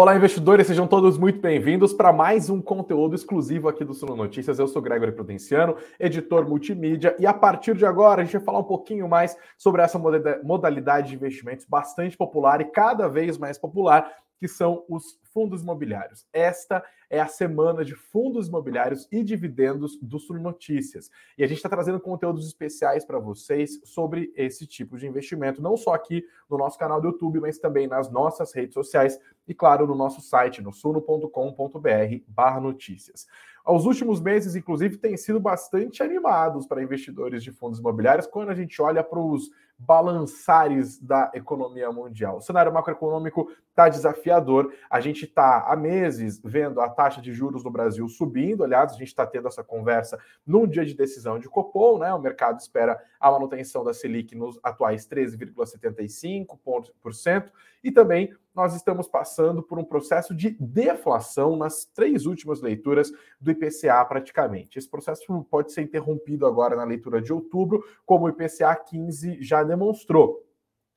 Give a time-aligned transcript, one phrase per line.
[0.00, 4.58] Olá, investidores, sejam todos muito bem-vindos para mais um conteúdo exclusivo aqui do Suno Notícias.
[4.58, 8.60] Eu sou Gregory Prudenciano, editor multimídia, e a partir de agora a gente vai falar
[8.60, 10.00] um pouquinho mais sobre essa
[10.42, 14.10] modalidade de investimentos bastante popular e cada vez mais popular,
[14.40, 16.26] que são os fundos imobiliários.
[16.32, 21.10] Esta é a semana de fundos imobiliários e dividendos do Sul Notícias.
[21.36, 25.76] E a gente está trazendo conteúdos especiais para vocês sobre esse tipo de investimento, não
[25.76, 29.86] só aqui no nosso canal do YouTube, mas também nas nossas redes sociais e, claro,
[29.86, 33.26] no nosso site, no suno.com.br notícias.
[33.66, 38.54] Os últimos meses, inclusive, têm sido bastante animados para investidores de fundos imobiliários quando a
[38.54, 42.36] gente olha para os balançares da economia mundial.
[42.36, 44.72] O cenário macroeconômico está desafiador.
[44.90, 48.62] A gente está há meses vendo a taxa de juros no Brasil subindo.
[48.62, 52.12] Aliás, a gente está tendo essa conversa num dia de decisão de Copom, né?
[52.12, 57.50] O mercado espera a manutenção da Selic nos atuais 13,75%.
[57.82, 63.50] E também nós estamos passando por um processo de deflação nas três últimas leituras do
[63.50, 64.78] IPCA, praticamente.
[64.78, 69.64] Esse processo pode ser interrompido agora na leitura de outubro, como o IPCA 15 já
[69.70, 70.42] demonstrou.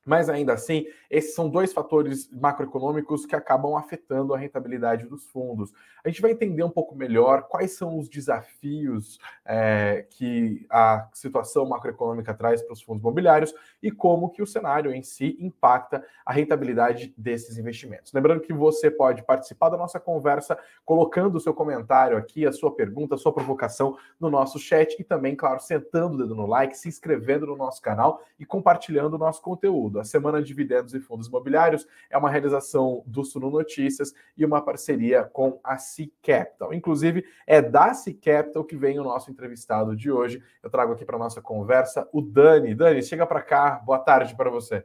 [0.04, 5.72] Mas ainda assim, esses são dois fatores macroeconômicos que acabam afetando a rentabilidade dos fundos.
[6.04, 11.66] A gente vai entender um pouco melhor quais são os desafios é, que a situação
[11.66, 16.32] macroeconômica traz para os fundos imobiliários e como que o cenário em si impacta a
[16.32, 18.12] rentabilidade desses investimentos.
[18.12, 22.74] Lembrando que você pode participar da nossa conversa colocando o seu comentário aqui, a sua
[22.74, 26.76] pergunta, a sua provocação no nosso chat e também, claro, sentando o dedo no like,
[26.76, 30.00] se inscrevendo no nosso canal e compartilhando o nosso conteúdo tudo.
[30.00, 34.60] A Semana de Dividendos e Fundos Imobiliários é uma realização do Suno Notícias e uma
[34.60, 36.74] parceria com a C Capital.
[36.74, 40.42] Inclusive, é da C Capital que vem o nosso entrevistado de hoje.
[40.62, 42.74] Eu trago aqui para nossa conversa o Dani.
[42.74, 43.80] Dani, chega para cá.
[43.84, 44.84] Boa tarde para você.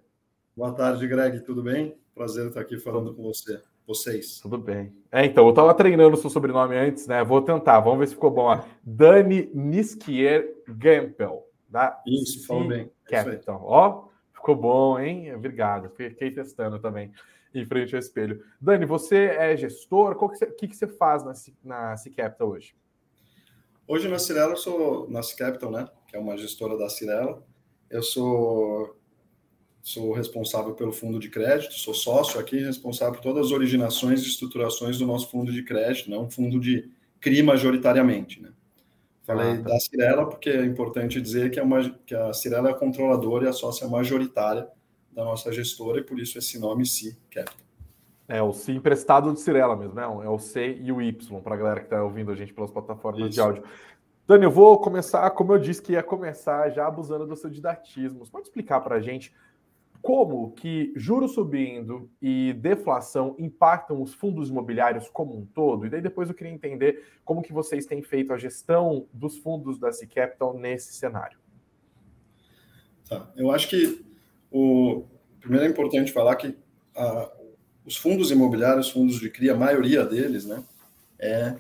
[0.56, 1.40] Boa tarde, Greg.
[1.42, 1.98] Tudo bem?
[2.14, 3.62] Prazer estar aqui falando com você.
[3.88, 4.40] Vocês.
[4.40, 4.94] Tudo bem.
[5.12, 7.24] É, então, eu estava treinando o seu sobrenome antes, né?
[7.24, 8.64] Vou tentar, vamos ver se ficou bom.
[8.84, 11.48] Dani Niskier Gampel.
[11.68, 12.92] Da Isso, falou bem.
[13.06, 13.62] Capital.
[13.64, 14.09] Ó,
[14.40, 15.36] Ficou bom, hein?
[15.36, 15.90] Obrigado.
[15.90, 17.12] Fiquei testando também
[17.54, 18.44] em frente ao espelho.
[18.60, 20.16] Dani, você é gestor.
[20.18, 21.34] O que, que, que, você faz na,
[21.64, 22.74] na C-Capital hoje?
[23.88, 25.88] Hoje na Cirela eu sou na C-Capital, né?
[26.08, 27.44] Que é uma gestora da Cirela.
[27.90, 28.96] Eu sou
[29.82, 34.28] sou responsável pelo fundo de crédito, sou sócio aqui, responsável por todas as originações e
[34.28, 36.18] estruturações do nosso fundo de crédito, né?
[36.18, 36.90] Um fundo de
[37.20, 38.52] CRI majoritariamente, né?
[39.30, 39.70] Falei ah, tá.
[39.70, 43.46] da Cirela porque é importante dizer que, é uma, que a Cirela é a controladora
[43.46, 44.68] e a sócia majoritária
[45.12, 47.56] da nossa gestora e por isso esse nome C Capital.
[48.28, 50.02] É o C emprestado de Cirela mesmo, né?
[50.02, 52.72] É o C e o Y, para a galera que está ouvindo a gente pelas
[52.72, 53.30] plataformas isso.
[53.30, 53.64] de áudio.
[54.28, 58.26] Dani, eu vou começar, como eu disse que ia começar, já abusando do seu didatismo.
[58.26, 59.32] Você pode explicar para a gente
[60.02, 65.86] como que juros subindo e deflação impactam os fundos imobiliários como um todo?
[65.86, 69.78] E daí depois eu queria entender como que vocês têm feito a gestão dos fundos
[69.78, 71.38] da C Capital nesse cenário.
[73.08, 73.30] Tá.
[73.36, 74.06] Eu acho que
[74.52, 75.04] o
[75.42, 76.58] primeiro é importante falar que
[76.96, 77.32] a,
[77.86, 80.64] os fundos imobiliários, fundos de CRI, a maioria deles, né,
[81.18, 81.58] é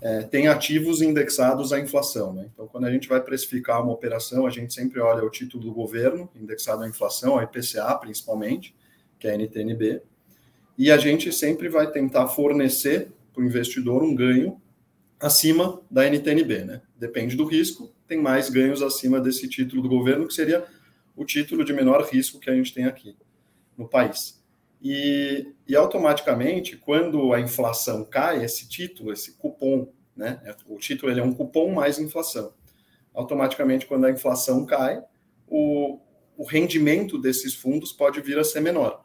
[0.00, 2.32] é, tem ativos indexados à inflação.
[2.32, 2.48] Né?
[2.52, 5.72] Então, quando a gente vai precificar uma operação, a gente sempre olha o título do
[5.72, 8.74] governo, indexado à inflação, a IPCA principalmente,
[9.18, 10.02] que é a NTNB,
[10.76, 14.60] e a gente sempre vai tentar fornecer para o investidor um ganho
[15.18, 16.64] acima da NTNB.
[16.64, 16.82] Né?
[16.96, 20.64] Depende do risco, tem mais ganhos acima desse título do governo, que seria
[21.16, 23.16] o título de menor risco que a gente tem aqui
[23.76, 24.37] no país.
[24.80, 30.40] E, e, automaticamente, quando a inflação cai, esse título, esse cupom, né?
[30.66, 32.52] O título ele é um cupom mais inflação.
[33.12, 35.02] Automaticamente, quando a inflação cai,
[35.48, 35.98] o,
[36.36, 39.04] o rendimento desses fundos pode vir a ser menor.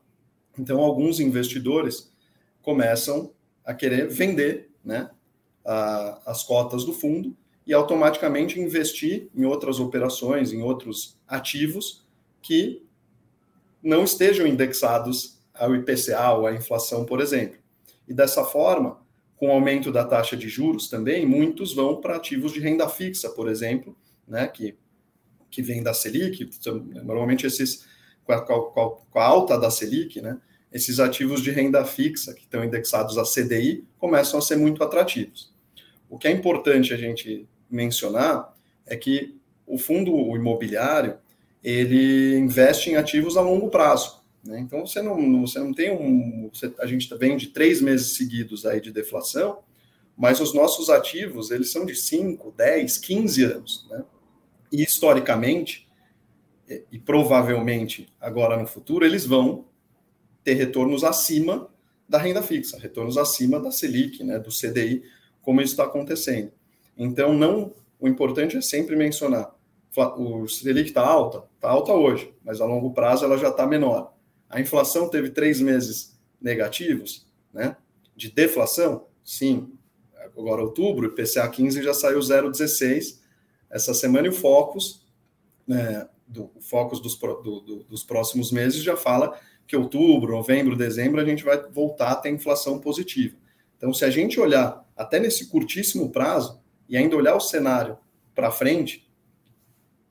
[0.58, 2.12] Então, alguns investidores
[2.62, 3.34] começam
[3.66, 5.10] a querer vender né,
[5.66, 7.36] a, as cotas do fundo
[7.66, 12.06] e automaticamente investir em outras operações, em outros ativos
[12.42, 12.86] que
[13.82, 17.58] não estejam indexados ao IPCA ou à inflação, por exemplo.
[18.08, 19.00] E dessa forma,
[19.36, 23.30] com o aumento da taxa de juros também, muitos vão para ativos de renda fixa,
[23.30, 23.96] por exemplo,
[24.28, 24.76] né, que,
[25.52, 26.50] que vem da Selic,
[27.04, 27.86] normalmente esses,
[28.24, 30.40] com a, com a alta da Selic, né,
[30.72, 35.54] esses ativos de renda fixa, que estão indexados a CDI, começam a ser muito atrativos.
[36.10, 38.54] O que é importante a gente mencionar
[38.86, 41.18] é que o fundo imobiliário,
[41.64, 44.23] ele investe em ativos a longo prazo.
[44.44, 44.60] Né?
[44.60, 46.50] Então você não, você não tem um.
[46.54, 49.60] Você, a gente vem de três meses seguidos aí de deflação,
[50.18, 53.88] mas os nossos ativos eles são de 5, 10, 15 anos.
[53.90, 54.04] Né?
[54.72, 55.88] E historicamente,
[56.68, 59.66] e, e provavelmente agora no futuro, eles vão
[60.44, 61.70] ter retornos acima
[62.08, 65.04] da renda fixa, retornos acima da Selic, né, do CDI,
[65.42, 66.52] como isso está acontecendo.
[66.98, 69.56] Então, não, o importante é sempre mencionar,
[70.18, 74.13] o Selic está alta, está alta hoje, mas a longo prazo ela já está menor.
[74.54, 77.76] A inflação teve três meses negativos, né,
[78.16, 79.74] de deflação, sim.
[80.38, 83.20] Agora, outubro, o IPCA 15 já saiu 0,16
[83.68, 85.08] essa semana, e o Focus,
[85.68, 91.20] né, do Focus dos, do, do, dos próximos meses já fala que outubro, novembro, dezembro
[91.20, 93.36] a gente vai voltar a ter inflação positiva.
[93.76, 97.98] Então, se a gente olhar até nesse curtíssimo prazo e ainda olhar o cenário
[98.36, 99.12] para frente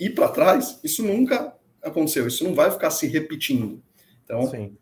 [0.00, 3.80] e para trás, isso nunca aconteceu, isso não vai ficar se repetindo.
[4.24, 4.76] Então, Sim.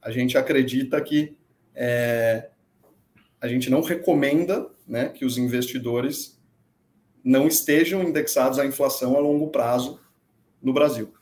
[0.00, 1.36] a gente acredita que
[1.74, 2.50] é,
[3.40, 6.40] a gente não recomenda né, que os investidores
[7.22, 10.00] não estejam indexados à inflação a longo prazo
[10.62, 11.12] no Brasil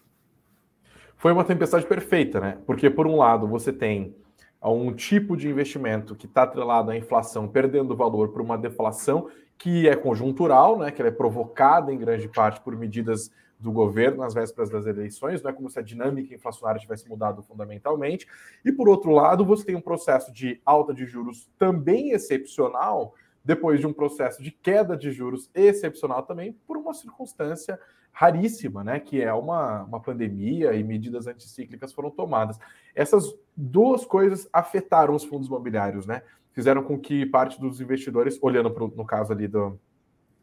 [1.24, 2.58] foi uma tempestade perfeita, né?
[2.66, 4.14] Porque, por um lado, você tem
[4.62, 9.88] um tipo de investimento que está atrelado à inflação perdendo valor por uma deflação que
[9.88, 10.90] é conjuntural, né?
[10.90, 13.30] Que ela é provocada em grande parte por medidas
[13.64, 17.42] do governo nas vésperas das eleições, não é como se a dinâmica inflacionária tivesse mudado
[17.42, 18.28] fundamentalmente.
[18.62, 23.80] E por outro lado, você tem um processo de alta de juros também excepcional, depois
[23.80, 27.80] de um processo de queda de juros excepcional também, por uma circunstância
[28.12, 29.00] raríssima, né?
[29.00, 32.58] Que é uma, uma pandemia e medidas anticíclicas foram tomadas.
[32.94, 36.22] Essas duas coisas afetaram os fundos imobiliários, né?
[36.52, 39.80] Fizeram com que parte dos investidores, olhando pro, no caso ali do,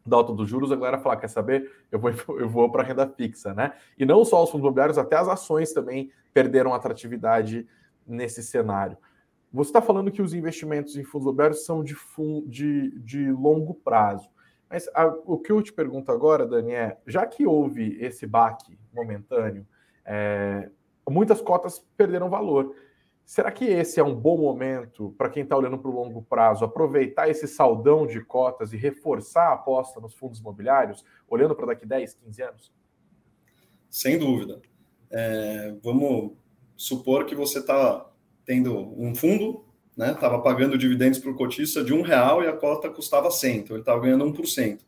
[0.04, 1.70] da alta dos juros, a galera falar, quer saber?
[1.90, 3.72] Eu vou, eu vou para renda fixa, né?
[3.98, 7.66] E não só os fundos imobiliários, até as ações também perderam atratividade
[8.06, 8.96] nesse cenário.
[9.52, 11.94] Você está falando que os investimentos em fundos imobiliários são de,
[12.46, 14.28] de, de longo prazo.
[14.68, 18.78] Mas a, o que eu te pergunto agora, Dani, é: já que houve esse baque
[18.92, 19.66] momentâneo,
[20.04, 20.70] é,
[21.08, 22.74] muitas cotas perderam valor.
[23.24, 26.64] Será que esse é um bom momento para quem está olhando para o longo prazo
[26.64, 31.86] aproveitar esse saldão de cotas e reforçar a aposta nos fundos imobiliários, olhando para daqui
[31.86, 32.72] 10, 15 anos?
[33.88, 34.60] Sem dúvida.
[35.10, 36.32] É, vamos
[36.76, 38.10] supor que você está
[38.44, 39.64] tendo um fundo
[39.96, 40.12] né?
[40.12, 43.76] Estava pagando dividendos para o cotista de um real e a cota custava 100, então
[43.76, 44.80] ele estava ganhando 1%.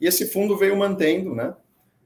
[0.00, 1.54] E esse fundo veio mantendo, né?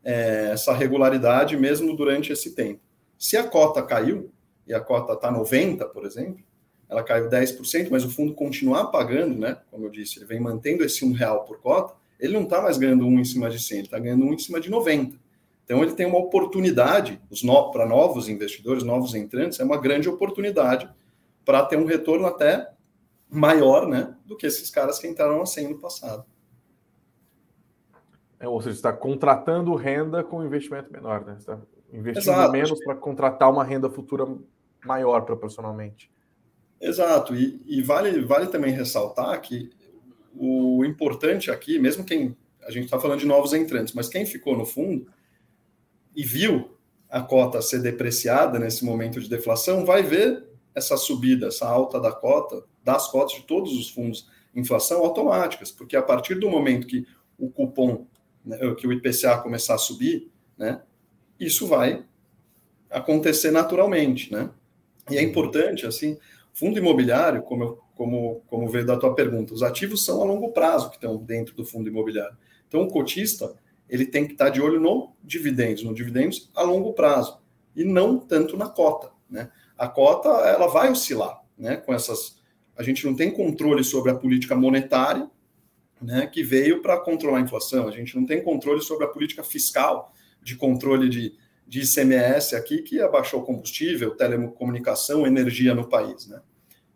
[0.05, 2.81] É, essa regularidade mesmo durante esse tempo.
[3.19, 4.33] Se a cota caiu,
[4.67, 6.43] e a cota está 90, por exemplo,
[6.88, 9.59] ela caiu 10%, mas o fundo continuar pagando, né?
[9.70, 12.76] Como eu disse, ele vem mantendo esse um real por cota, ele não está mais
[12.76, 15.17] ganhando um em cima de 100, ele está ganhando um em cima de 90.
[15.64, 20.88] Então ele tem uma oportunidade, no, para novos investidores, novos entrantes, é uma grande oportunidade
[21.44, 22.70] para ter um retorno até
[23.29, 26.25] maior né, do que esses caras que entraram a 100 no passado.
[28.38, 31.37] É, ou seja, está contratando renda com investimento menor, né?
[31.38, 31.58] está
[31.93, 32.53] investindo Exato.
[32.53, 34.26] menos para contratar uma renda futura
[34.84, 36.11] maior proporcionalmente.
[36.81, 39.70] Exato, e, e, vale, vale também ressaltar que
[40.34, 44.56] o importante aqui, mesmo quem a gente está falando de novos entrantes, mas quem ficou
[44.56, 45.06] no fundo
[46.14, 46.76] e viu
[47.08, 50.44] a cota ser depreciada nesse momento de deflação, vai ver
[50.75, 55.96] essa subida, essa alta da cota, das cotas de todos os fundos inflação automáticas, porque
[55.96, 57.06] a partir do momento que
[57.38, 58.06] o cupom,
[58.44, 60.82] né, que o IPCA começar a subir, né,
[61.38, 62.05] isso vai
[62.91, 64.51] acontecer naturalmente, né?
[65.11, 66.19] E é importante, assim,
[66.53, 70.91] fundo imobiliário, como, como, como veio da tua pergunta, os ativos são a longo prazo
[70.91, 72.37] que estão dentro do fundo imobiliário.
[72.69, 73.55] Então, o cotista,
[73.89, 77.41] ele tem que estar de olho no dividendos, no dividendos a longo prazo,
[77.75, 79.51] e não tanto na cota, né?
[79.82, 81.77] a cota ela vai oscilar, né?
[81.77, 82.41] Com essas,
[82.77, 85.29] a gente não tem controle sobre a política monetária,
[86.01, 86.25] né?
[86.29, 87.89] Que veio para controlar a inflação.
[87.89, 91.35] A gente não tem controle sobre a política fiscal de controle de,
[91.67, 96.41] de ICMS aqui que abaixou combustível, telecomunicação, energia no país, né?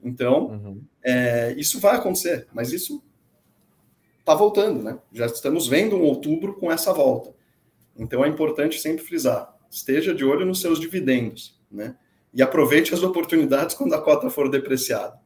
[0.02, 0.82] Então, uhum.
[1.02, 3.02] é, isso vai acontecer, mas isso
[4.20, 4.98] está voltando, né?
[5.12, 7.34] Já estamos vendo um outubro com essa volta.
[7.96, 11.96] Então é importante sempre frisar: esteja de olho nos seus dividendos, né?
[12.36, 15.18] e aproveite as oportunidades quando a cota for depreciada.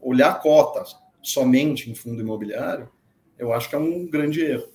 [0.00, 0.84] Olhar a cota
[1.20, 2.88] somente em fundo imobiliário,
[3.36, 4.68] eu acho que é um grande erro.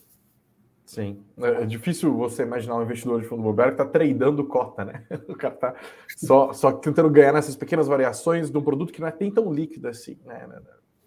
[0.86, 4.86] Sim, é, é difícil você imaginar um investidor de fundo imobiliário que está tradando cota,
[4.86, 5.04] né?
[5.28, 5.76] O cara está
[6.16, 9.52] só, só tentando ganhar nessas pequenas variações de um produto que não é nem tão
[9.52, 10.48] líquido assim, né?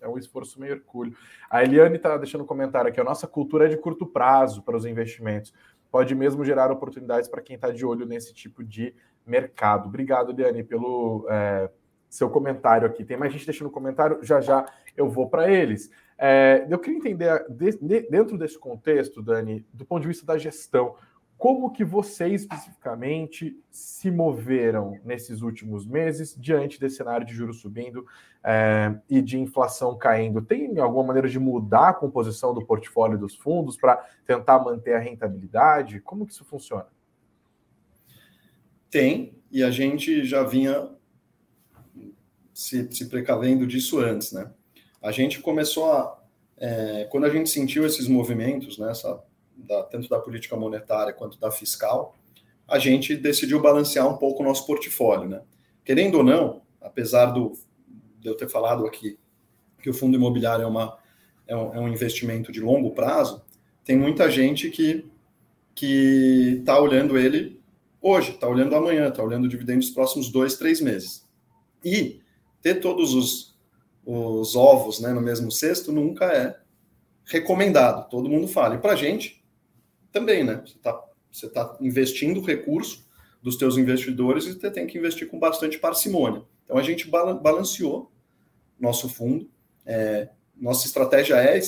[0.00, 1.14] É um esforço meio hercúleo.
[1.48, 4.76] A Eliane está deixando um comentário aqui: a nossa cultura é de curto prazo para
[4.76, 5.52] os investimentos.
[5.90, 8.94] Pode mesmo gerar oportunidades para quem está de olho nesse tipo de
[9.24, 9.88] mercado.
[9.88, 11.70] Obrigado, Liane, pelo é,
[12.08, 13.04] seu comentário aqui.
[13.04, 14.66] Tem mais gente deixando comentário, já já
[14.96, 15.90] eu vou para eles.
[16.18, 20.36] É, eu queria entender, de, de, dentro desse contexto, Dani, do ponto de vista da
[20.36, 20.96] gestão,
[21.38, 28.04] Como que vocês especificamente se moveram nesses últimos meses diante desse cenário de juros subindo
[28.42, 30.42] é, e de inflação caindo?
[30.42, 34.98] Tem alguma maneira de mudar a composição do portfólio dos fundos para tentar manter a
[34.98, 36.00] rentabilidade?
[36.00, 36.88] Como que isso funciona?
[38.90, 40.90] Tem, e a gente já vinha
[42.52, 44.50] se, se precavendo disso antes, né?
[45.08, 46.18] A gente começou a.
[46.58, 49.22] É, quando a gente sentiu esses movimentos, né, essa
[49.56, 52.14] da, tanto da política monetária quanto da fiscal,
[52.66, 55.28] a gente decidiu balancear um pouco o nosso portfólio.
[55.28, 55.40] Né?
[55.84, 57.52] Querendo ou não, apesar do,
[58.20, 59.18] de eu ter falado aqui
[59.80, 60.98] que o fundo imobiliário é, uma,
[61.46, 63.42] é, um, é um investimento de longo prazo,
[63.84, 65.08] tem muita gente que
[65.78, 67.62] que está olhando ele
[68.02, 71.24] hoje, está olhando amanhã, está olhando o dividendo dos próximos dois, três meses.
[71.84, 72.20] E
[72.60, 73.56] ter todos os,
[74.10, 76.58] os ovos né, no mesmo cesto nunca é
[77.26, 78.08] recomendado.
[78.08, 78.76] Todo mundo fala.
[78.76, 79.44] E para a gente,
[80.10, 80.62] também, né?
[80.64, 83.06] Você está você tá investindo recurso
[83.42, 86.42] dos teus investidores e você tem que investir com bastante parcimônia.
[86.64, 88.10] Então a gente balanceou
[88.80, 89.48] nosso fundo.
[89.84, 91.60] É, nossa estratégia é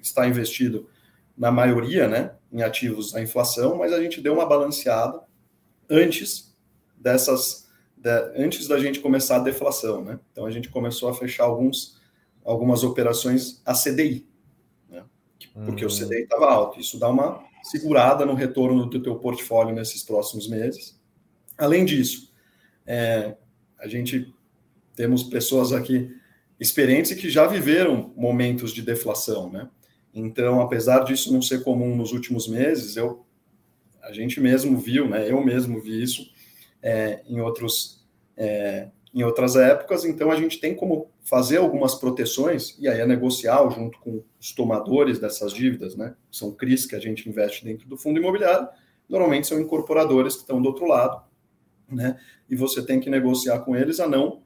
[0.00, 0.88] estar investido
[1.36, 5.20] na maioria, né, em ativos à inflação, mas a gente deu uma balanceada
[5.90, 6.56] antes
[6.96, 7.65] dessas,
[7.96, 10.20] de, antes da gente começar a deflação, né?
[10.32, 11.98] Então a gente começou a fechar alguns,
[12.44, 14.26] algumas operações a CDI,
[15.64, 15.88] porque hum.
[15.88, 16.78] o CDI estava alto.
[16.78, 21.00] Isso dá uma segurada no retorno do teu portfólio nesses próximos meses.
[21.56, 22.32] Além disso,
[22.86, 23.36] é,
[23.78, 24.32] a gente
[24.94, 26.14] temos pessoas aqui
[26.58, 29.68] experientes que já viveram momentos de deflação, né?
[30.14, 33.24] Então, apesar disso não ser comum nos últimos meses, eu
[34.02, 35.28] a gente mesmo viu, né?
[35.28, 36.30] Eu mesmo vi isso
[36.82, 38.04] é, em outros
[38.36, 43.06] é, em outras épocas, então a gente tem como fazer algumas proteções, e aí é
[43.06, 46.14] negocial junto com os tomadores dessas dívidas, né?
[46.30, 48.68] São CRIs que a gente investe dentro do fundo imobiliário,
[49.08, 51.22] normalmente são incorporadores que estão do outro lado,
[51.90, 52.20] né?
[52.48, 54.42] E você tem que negociar com eles a não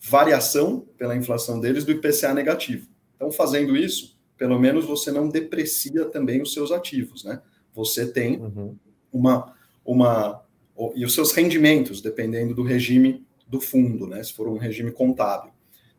[0.00, 2.88] variação pela inflação deles do IPCA negativo.
[3.16, 7.42] Então, fazendo isso, pelo menos você não deprecia também os seus ativos, né?
[7.74, 8.76] Você tem uhum.
[9.12, 9.52] uma,
[9.84, 10.45] uma
[10.94, 15.52] e os seus rendimentos, dependendo do regime do fundo, né, se for um regime contábil.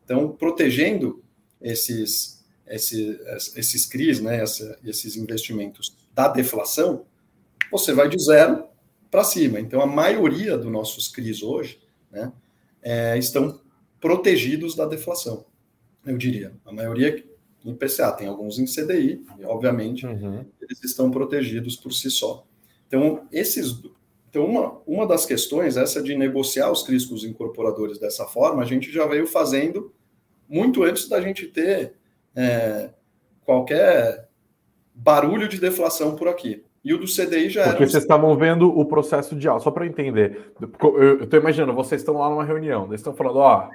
[0.04, 1.22] Então, protegendo
[1.60, 3.18] esses, esses,
[3.56, 4.42] esses CRIs, né,
[4.84, 7.04] esses investimentos da deflação,
[7.70, 8.64] você vai de zero
[9.10, 9.58] para cima.
[9.58, 11.80] Então, a maioria dos nossos CRIs hoje
[12.10, 12.32] né,
[12.82, 13.60] é, estão
[14.00, 15.44] protegidos da deflação,
[16.06, 16.52] eu diria.
[16.64, 17.24] A maioria
[17.64, 20.44] em PCA, tem alguns em CDI, e obviamente uhum.
[20.60, 22.46] eles estão protegidos por si só.
[22.86, 23.82] Então, esses
[24.28, 28.62] então, uma, uma das questões, essa de negociar os CRIs com os incorporadores dessa forma,
[28.62, 29.92] a gente já veio fazendo
[30.48, 31.94] muito antes da gente ter
[32.36, 32.90] é,
[33.44, 34.28] qualquer
[34.94, 36.64] barulho de deflação por aqui.
[36.84, 37.70] E o do CDI já Porque era.
[37.70, 40.52] Porque vocês estavam vendo o processo de aula, só para entender.
[40.82, 43.70] Eu estou imaginando, vocês estão lá numa reunião, eles estão falando, ó,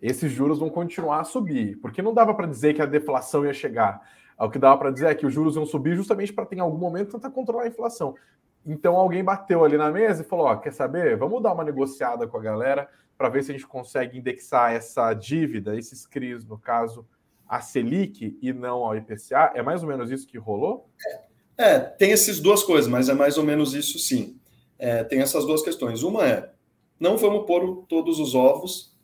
[0.00, 1.78] esses juros vão continuar a subir.
[1.80, 4.00] Porque não dava para dizer que a deflação ia chegar.
[4.38, 6.60] O que dava para dizer é que os juros iam subir justamente para ter em
[6.60, 8.14] algum momento tentar controlar a inflação.
[8.66, 11.16] Então alguém bateu ali na mesa e falou: ó, quer saber?
[11.16, 15.12] Vamos dar uma negociada com a galera para ver se a gente consegue indexar essa
[15.14, 17.06] dívida, esses CRIs, no caso,
[17.46, 19.52] a Selic e não ao IPCA.
[19.54, 20.88] É mais ou menos isso que rolou?
[21.56, 24.38] É, tem essas duas coisas, mas é mais ou menos isso sim.
[24.78, 26.02] É, tem essas duas questões.
[26.02, 26.52] Uma é:
[26.98, 28.94] não vamos pôr todos os ovos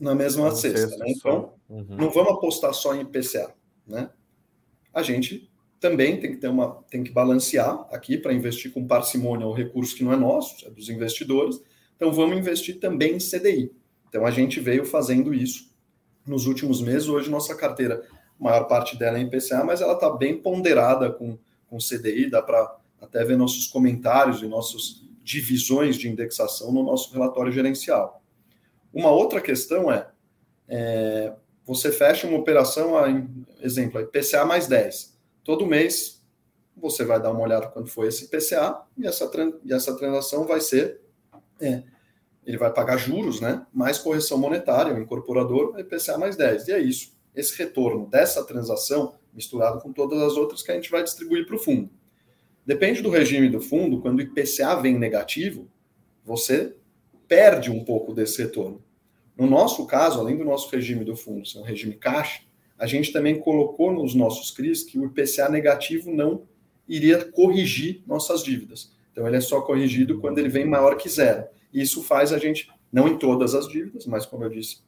[0.00, 1.06] na mesma não cesta, né?
[1.08, 1.86] Então, uhum.
[1.90, 3.54] não vamos apostar só em IPCA,
[3.86, 4.10] né?
[4.92, 5.51] A gente
[5.82, 9.96] também tem que ter uma tem que balancear aqui para investir com parcimônia o recurso
[9.96, 11.60] que não é nosso, é dos investidores.
[11.96, 13.72] Então vamos investir também em CDI.
[14.08, 15.74] Então a gente veio fazendo isso
[16.24, 17.08] nos últimos meses.
[17.08, 18.00] Hoje nossa carteira,
[18.40, 21.36] a maior parte dela é em PCA, mas ela está bem ponderada com,
[21.66, 22.30] com CDI.
[22.30, 28.22] Dá para até ver nossos comentários e nossas divisões de indexação no nosso relatório gerencial.
[28.94, 30.06] Uma outra questão é,
[30.68, 31.32] é
[31.66, 33.06] você fecha uma operação, a,
[33.60, 35.11] exemplo, a IPCA mais 10
[35.44, 36.22] todo mês
[36.76, 39.30] você vai dar uma olhada quando foi esse PCA e essa,
[39.64, 41.00] e essa transação vai ser.
[41.60, 41.82] É,
[42.44, 43.64] ele vai pagar juros, né?
[43.72, 46.68] Mais correção monetária, o incorporador, IPCA mais 10.
[46.68, 47.12] E é isso.
[47.34, 51.56] Esse retorno dessa transação, misturado com todas as outras que a gente vai distribuir para
[51.56, 51.90] o fundo.
[52.66, 55.68] Depende do regime do fundo, quando o IPCA vem negativo,
[56.24, 56.76] você
[57.26, 58.82] perde um pouco desse retorno.
[59.36, 62.42] No nosso caso, além do nosso regime do fundo ser um regime caixa,
[62.82, 66.42] a gente também colocou nos nossos CRIs que o IPCA negativo não
[66.88, 68.92] iria corrigir nossas dívidas.
[69.12, 71.44] Então, ele é só corrigido quando ele vem maior que zero.
[71.72, 74.78] E isso faz a gente, não em todas as dívidas, mas como eu disse,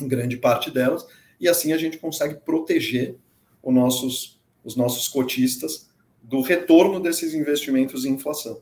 [0.00, 1.06] em grande parte delas,
[1.38, 3.14] e assim a gente consegue proteger
[3.62, 5.88] os nossos, os nossos cotistas
[6.20, 8.60] do retorno desses investimentos em inflação.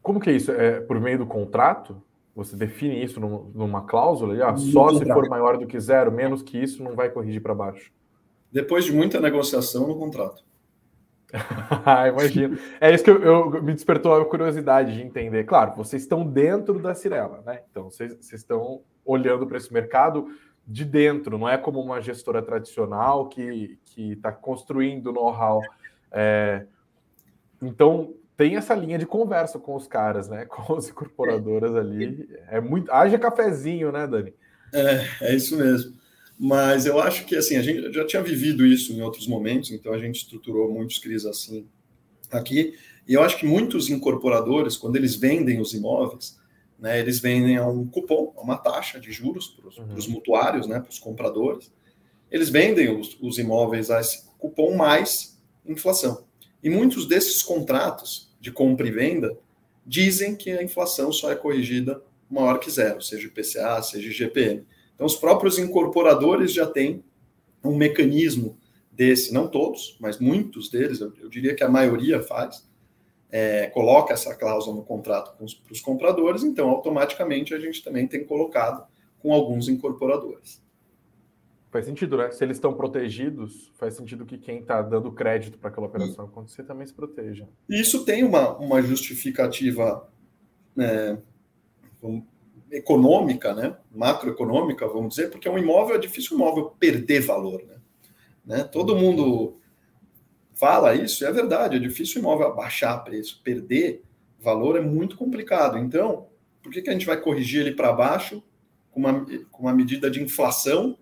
[0.00, 0.50] Como que é isso?
[0.50, 2.02] É por meio do contrato?
[2.34, 4.34] Você define isso numa cláusula?
[4.44, 7.54] Ah, só se for maior do que zero, menos que isso, não vai corrigir para
[7.54, 7.92] baixo.
[8.50, 10.44] Depois de muita negociação no contrato.
[12.08, 12.58] Imagino.
[12.80, 15.44] É isso que eu, eu, me despertou a curiosidade de entender.
[15.44, 17.60] Claro, vocês estão dentro da Cirela, né?
[17.70, 20.26] Então, vocês, vocês estão olhando para esse mercado
[20.66, 25.60] de dentro, não é como uma gestora tradicional que está construindo know-how.
[26.10, 26.66] É,
[27.60, 30.44] então, tem essa linha de conversa com os caras, né?
[30.50, 32.28] Com as incorporadoras ali.
[32.48, 32.90] É muito.
[32.90, 34.34] Haja cafezinho, né, Dani?
[34.72, 35.94] É, é isso mesmo.
[36.38, 39.92] Mas eu acho que assim, a gente já tinha vivido isso em outros momentos, então
[39.92, 41.66] a gente estruturou muitos CRIs assim
[42.30, 42.76] aqui.
[43.06, 46.36] E eu acho que muitos incorporadores, quando eles vendem os imóveis,
[46.78, 50.12] né, eles vendem a um cupom, a uma taxa de juros para os uhum.
[50.14, 51.70] mutuários, né, para os compradores.
[52.30, 56.24] Eles vendem os, os imóveis a esse cupom mais inflação.
[56.64, 59.36] E muitos desses contratos de compra e venda
[59.84, 64.64] dizem que a inflação só é corrigida maior que zero, seja IPCA, seja IGPM.
[64.94, 67.04] Então, os próprios incorporadores já têm
[67.62, 68.58] um mecanismo
[68.90, 72.66] desse, não todos, mas muitos deles, eu, eu diria que a maioria faz,
[73.30, 78.24] é, coloca essa cláusula no contrato para os compradores, então automaticamente a gente também tem
[78.24, 78.86] colocado
[79.18, 80.63] com alguns incorporadores.
[81.74, 82.30] Faz sentido, né?
[82.30, 86.62] Se eles estão protegidos, faz sentido que quem está dando crédito para aquela operação acontecer
[86.62, 87.48] também se proteja.
[87.68, 90.08] Isso tem uma, uma justificativa
[90.78, 91.18] é,
[92.70, 93.76] econômica, né?
[93.92, 97.60] macroeconômica, vamos dizer, porque um imóvel é difícil um imóvel perder valor.
[97.64, 97.76] Né?
[98.44, 98.62] né?
[98.62, 99.58] Todo mundo
[100.52, 104.04] fala isso, e é verdade, é difícil o imóvel abaixar preço, perder
[104.38, 105.76] valor é muito complicado.
[105.76, 106.28] Então,
[106.62, 108.44] por que, que a gente vai corrigir ele para baixo
[108.92, 110.96] com uma, com uma medida de inflação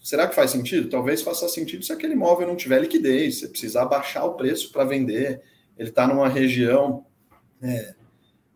[0.00, 0.88] Será que faz sentido?
[0.88, 4.84] Talvez faça sentido se aquele imóvel não tiver liquidez, você precisar baixar o preço para
[4.84, 5.42] vender,
[5.76, 7.04] ele está numa região
[7.62, 7.94] é,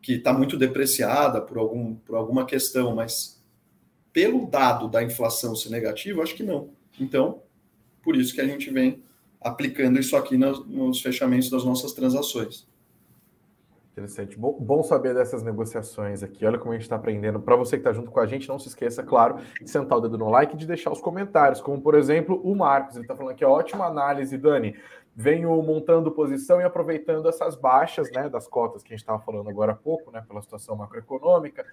[0.00, 3.42] que está muito depreciada por, algum, por alguma questão, mas
[4.12, 6.70] pelo dado da inflação ser negativo, acho que não.
[6.98, 7.42] Então,
[8.02, 9.02] por isso que a gente vem
[9.40, 12.66] aplicando isso aqui nos, nos fechamentos das nossas transações.
[13.94, 14.36] Interessante.
[14.36, 16.44] Bom, bom, saber dessas negociações aqui.
[16.44, 17.38] Olha como a gente está aprendendo.
[17.38, 20.00] Para você que está junto com a gente, não se esqueça, claro, de sentar o
[20.00, 21.60] dedo no like e de deixar os comentários.
[21.60, 22.96] Como, por exemplo, o Marcos.
[22.96, 24.74] Ele está falando aqui, ótima análise, Dani.
[25.14, 29.48] Venho montando posição e aproveitando essas baixas né, das cotas que a gente estava falando
[29.48, 31.64] agora há pouco, né, pela situação macroeconômica.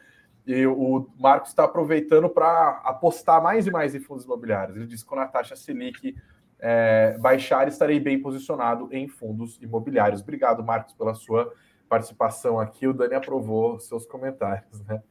[0.46, 4.78] E o Marcos está aproveitando para apostar mais e mais em fundos imobiliários.
[4.78, 6.16] Ele disse que quando a taxa Selic
[6.60, 10.22] é, baixar, estarei bem posicionado em fundos imobiliários.
[10.22, 11.52] Obrigado, Marcos, pela sua
[11.92, 15.04] participação aqui, o Dani aprovou seus comentários, né?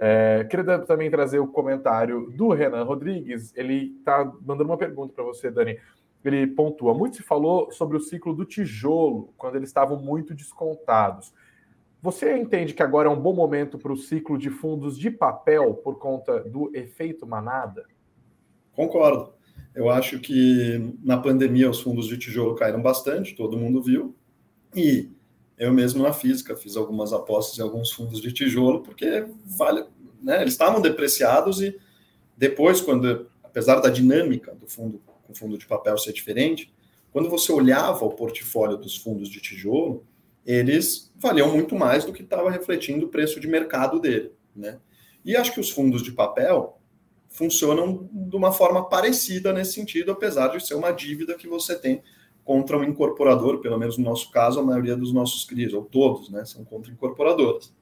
[0.00, 3.52] É, queria também trazer o comentário do Renan Rodrigues.
[3.54, 5.78] Ele está mandando uma pergunta para você, Dani.
[6.24, 11.32] Ele pontua: muito se falou sobre o ciclo do tijolo, quando eles estavam muito descontados.
[12.00, 15.74] Você entende que agora é um bom momento para o ciclo de fundos de papel
[15.74, 17.84] por conta do efeito manada?
[18.72, 19.34] Concordo.
[19.74, 24.14] Eu acho que na pandemia os fundos de tijolo caíram bastante, todo mundo viu.
[24.74, 25.10] E
[25.58, 29.84] eu mesmo na física fiz algumas apostas em alguns fundos de tijolo, porque vale,
[30.22, 31.78] né, eles estavam depreciados e
[32.36, 36.72] depois, quando, apesar da dinâmica do fundo, o fundo de papel ser diferente,
[37.12, 40.04] quando você olhava o portfólio dos fundos de tijolo,
[40.44, 44.78] eles valiam muito mais do que estava refletindo o preço de mercado dele, né?
[45.24, 46.78] E acho que os fundos de papel
[47.30, 52.02] funcionam de uma forma parecida nesse sentido, apesar de ser uma dívida que você tem
[52.44, 56.28] contra um incorporador, pelo menos no nosso caso, a maioria dos nossos CRIs, ou todos,
[56.28, 57.72] né, são contra incorporadoras.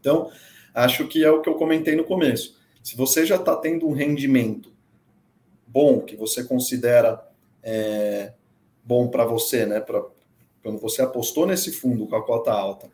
[0.00, 0.30] Então,
[0.74, 2.58] acho que é o que eu comentei no começo.
[2.82, 4.72] Se você já está tendo um rendimento
[5.66, 7.24] bom, que você considera
[7.62, 8.32] é,
[8.82, 10.04] bom para você, né, pra,
[10.62, 12.90] quando você apostou nesse fundo com a cota alta,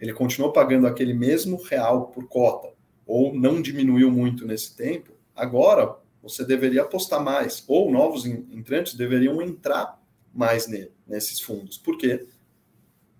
[0.00, 2.72] ele continuou pagando aquele mesmo real por cota,
[3.06, 9.40] ou não diminuiu muito nesse tempo, agora você deveria apostar mais, ou novos entrantes deveriam
[9.40, 10.00] entrar
[10.36, 11.78] mais nele, nesses fundos.
[11.78, 12.26] Porque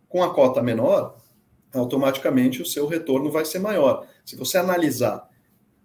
[0.09, 1.16] com a cota menor,
[1.72, 4.07] automaticamente o seu retorno vai ser maior.
[4.24, 5.29] Se você analisar,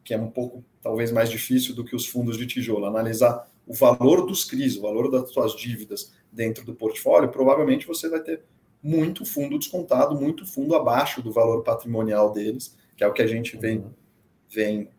[0.03, 3.73] que é um pouco talvez mais difícil do que os fundos de tijolo, analisar o
[3.73, 8.43] valor dos CRIs, o valor das suas dívidas dentro do portfólio, provavelmente você vai ter
[8.81, 13.27] muito fundo descontado, muito fundo abaixo do valor patrimonial deles, que é o que a
[13.27, 13.91] gente vem, uhum.
[14.49, 14.89] vem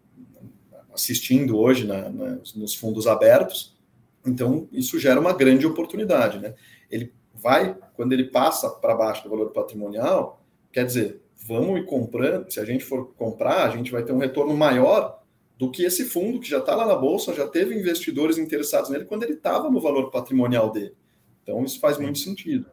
[0.95, 3.77] assistindo hoje na, na, nos fundos abertos,
[4.25, 6.55] então, isso gera uma grande oportunidade, né?
[6.91, 12.51] Ele vai, quando ele passa para baixo do valor patrimonial, quer dizer, vamos ir comprando,
[12.51, 15.21] se a gente for comprar, a gente vai ter um retorno maior
[15.59, 19.05] do que esse fundo que já está lá na bolsa, já teve investidores interessados nele
[19.05, 20.95] quando ele estava no valor patrimonial dele.
[21.43, 22.67] Então, isso faz muito sentido.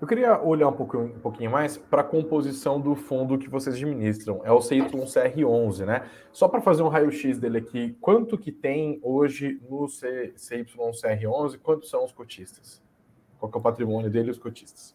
[0.00, 3.74] Eu queria olhar um, pouco, um pouquinho mais para a composição do fundo que vocês
[3.74, 4.40] administram.
[4.44, 6.08] É o CY-CR11, né?
[6.32, 11.58] Só para fazer um raio-x dele aqui, quanto que tem hoje no CY-CR11?
[11.58, 12.80] Quantos são os cotistas?
[13.40, 14.94] Qual é o patrimônio dele e os cotistas?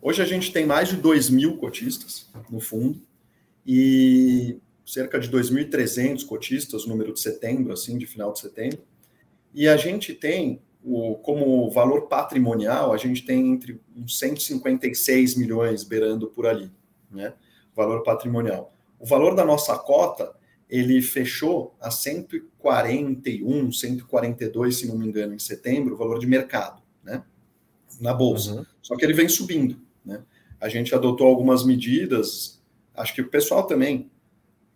[0.00, 3.02] Hoje a gente tem mais de 2 mil cotistas no fundo
[3.66, 8.78] e cerca de 2.300 cotistas, número de setembro, assim, de final de setembro.
[9.52, 15.84] E a gente tem o, como valor patrimonial, a gente tem entre uns 156 milhões
[15.84, 16.72] beirando por ali,
[17.10, 17.34] né?
[17.76, 18.72] Valor patrimonial.
[18.98, 20.34] O valor da nossa cota,
[20.68, 26.82] ele fechou a 141, 142, se não me engano, em setembro, o valor de mercado,
[27.04, 27.22] né?
[28.00, 28.54] Na bolsa.
[28.54, 28.66] Uhum.
[28.80, 30.22] Só que ele vem subindo, né?
[30.58, 32.62] A gente adotou algumas medidas,
[32.94, 34.10] acho que o pessoal também,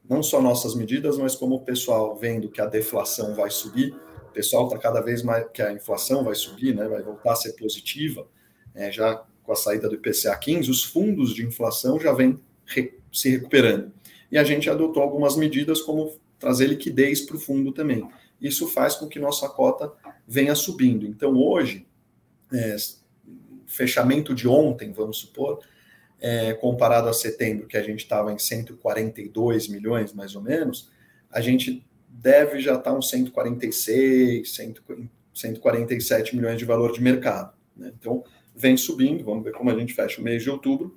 [0.08, 3.94] não só nossas medidas, mas como o pessoal vendo que a deflação vai subir,
[4.32, 7.52] pessoal está cada vez mais que a inflação vai subir, né, vai voltar a ser
[7.52, 8.26] positiva,
[8.74, 12.94] é, já com a saída do IPCA 15, os fundos de inflação já vêm re,
[13.12, 13.92] se recuperando.
[14.30, 18.08] E a gente adotou algumas medidas como trazer liquidez para o fundo também.
[18.40, 19.92] Isso faz com que nossa cota
[20.26, 21.06] venha subindo.
[21.06, 21.86] Então, hoje,
[22.52, 22.76] é,
[23.66, 25.60] fechamento de ontem, vamos supor,
[26.20, 30.90] é, comparado a setembro, que a gente estava em 142 milhões, mais ou menos,
[31.30, 34.54] a gente deve já estar uns 146,
[35.32, 37.52] 147 milhões de valor de mercado.
[37.76, 37.92] Né?
[37.98, 38.22] Então,
[38.54, 40.96] vem subindo, vamos ver como a gente fecha o mês de outubro,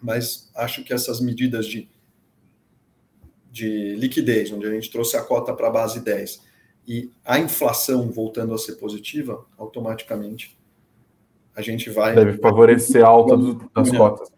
[0.00, 1.88] mas acho que essas medidas de,
[3.50, 6.42] de liquidez, onde a gente trouxe a cota para a base 10,
[6.86, 10.58] e a inflação voltando a ser positiva, automaticamente
[11.54, 12.14] a gente vai.
[12.14, 13.36] Deve favorecer a alta
[13.74, 14.32] das cotas.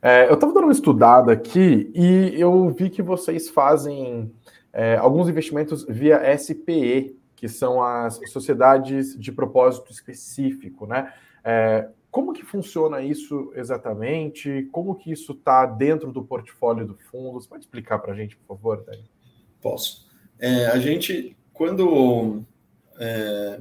[0.00, 4.32] É, eu estava dando uma estudada aqui e eu vi que vocês fazem
[4.72, 11.12] é, alguns investimentos via SPE, que são as sociedades de propósito específico, né?
[11.44, 14.68] É, como que funciona isso exatamente?
[14.72, 17.40] Como que isso está dentro do portfólio do fundo?
[17.40, 19.04] Você pode explicar para a gente, por favor, Dani?
[19.60, 20.08] Posso.
[20.38, 22.42] É, a gente, quando,
[22.98, 23.60] é,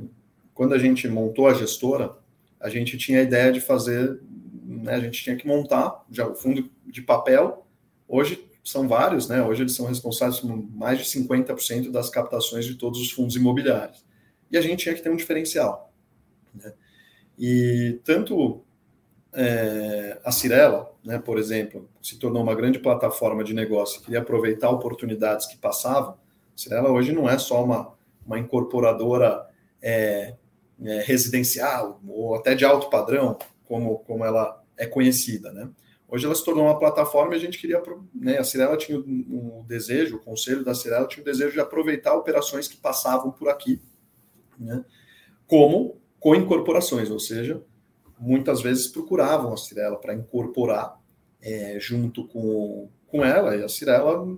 [0.53, 2.15] quando a gente montou a gestora,
[2.59, 4.19] a gente tinha a ideia de fazer,
[4.63, 7.67] né, a gente tinha que montar já o fundo de papel.
[8.07, 9.41] Hoje são vários, né?
[9.41, 14.05] Hoje eles são responsáveis por mais de 50% das captações de todos os fundos imobiliários.
[14.51, 15.93] E a gente tinha que ter um diferencial.
[16.53, 16.73] Né?
[17.39, 18.61] E tanto
[19.31, 24.69] é, a Cirela, né, por exemplo, se tornou uma grande plataforma de negócio, queria aproveitar
[24.69, 26.15] oportunidades que passavam.
[26.53, 27.93] A Cirela hoje não é só uma,
[28.25, 29.47] uma incorporadora
[29.81, 30.35] é,
[30.83, 35.69] é, residencial ou até de alto padrão, como, como ela é conhecida, né?
[36.09, 37.83] Hoje ela se tornou uma plataforma e a gente queria,
[38.15, 42.15] né, a Cirela tinha o, desejo, o conselho da Cirela tinha o desejo de aproveitar
[42.15, 43.81] operações que passavam por aqui,
[44.57, 44.85] né,
[45.45, 47.61] como co-incorporações, ou seja,
[48.17, 50.97] muitas vezes procuravam a Cirela para incorporar
[51.41, 54.37] é, junto com, com ela, e a Cirela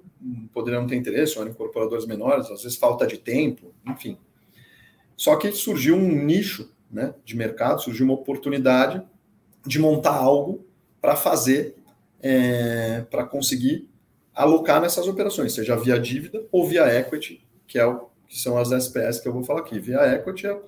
[0.52, 4.18] poderia não ter interesse, ou eram incorporadores menores, às vezes falta de tempo, enfim.
[5.16, 9.06] Só que surgiu um nicho né, de mercado, surgiu uma oportunidade
[9.66, 10.66] de montar algo
[11.02, 11.76] para fazer,
[12.22, 13.90] é, para conseguir
[14.34, 18.72] alocar nessas operações, seja via dívida ou via equity, que, é o, que são as
[18.72, 19.80] SPS que eu vou falar aqui.
[19.80, 20.60] Via equity, é,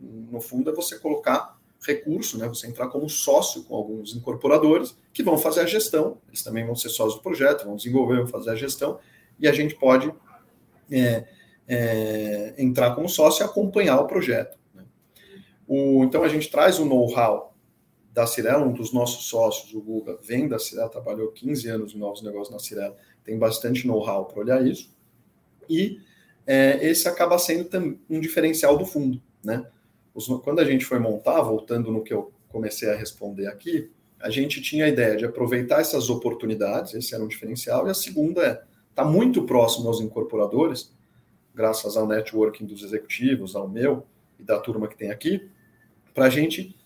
[0.00, 2.48] no fundo, é você colocar recurso, né?
[2.48, 6.18] Você entrar como sócio com alguns incorporadores que vão fazer a gestão.
[6.28, 8.98] Eles também vão ser sócios do projeto, vão desenvolver, vão fazer a gestão
[9.38, 10.12] e a gente pode
[10.90, 11.24] é,
[11.66, 14.58] é, entrar como sócio e acompanhar o projeto.
[14.74, 14.84] Né?
[15.66, 17.51] O, então a gente traz o know-how
[18.12, 21.98] da Cirela, um dos nossos sócios, o Guga, vem da Cirela, trabalhou 15 anos em
[21.98, 24.94] novos negócios na Cirela, tem bastante know-how para olhar isso.
[25.68, 25.98] E
[26.46, 29.20] é, esse acaba sendo um diferencial do fundo.
[29.42, 29.66] Né?
[30.14, 34.28] Os, quando a gente foi montar, voltando no que eu comecei a responder aqui, a
[34.28, 38.42] gente tinha a ideia de aproveitar essas oportunidades, esse era um diferencial, e a segunda
[38.42, 40.92] é estar tá muito próximo aos incorporadores,
[41.54, 44.06] graças ao networking dos executivos, ao meu
[44.38, 45.48] e da turma que tem aqui,
[46.14, 46.76] para a gente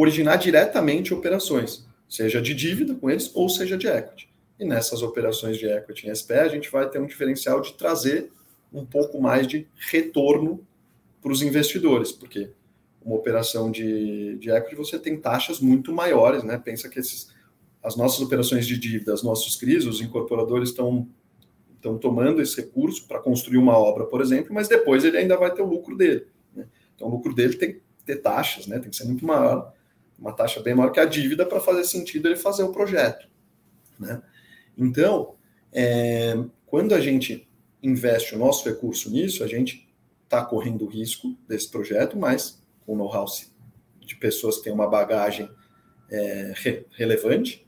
[0.00, 4.28] originar diretamente operações, seja de dívida com eles ou seja de equity.
[4.58, 8.30] E nessas operações de equity em SPE, a gente vai ter um diferencial de trazer
[8.72, 10.64] um pouco mais de retorno
[11.22, 12.50] para os investidores, porque
[13.02, 16.60] uma operação de, de equity você tem taxas muito maiores, né?
[16.62, 17.32] Pensa que esses,
[17.82, 21.08] as nossas operações de dívida, os nossos CRIs, os incorporadores estão
[21.76, 25.50] estão tomando esse recurso para construir uma obra, por exemplo, mas depois ele ainda vai
[25.50, 26.26] ter o lucro dele.
[26.54, 26.66] Né?
[26.94, 28.78] Então, o lucro dele tem que ter taxas, né?
[28.78, 29.72] tem que ser muito maior
[30.20, 33.26] uma taxa bem maior que a dívida para fazer sentido ele fazer o projeto.
[33.98, 34.22] Né?
[34.76, 35.34] Então,
[35.72, 36.34] é,
[36.66, 37.48] quando a gente
[37.82, 39.88] investe o nosso recurso nisso, a gente
[40.24, 43.26] está correndo o risco desse projeto, mas com know-how
[44.00, 45.50] de pessoas que têm uma bagagem
[46.10, 47.66] é, re relevante